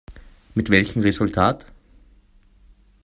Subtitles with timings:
[0.55, 1.67] Mit welchem Resultat?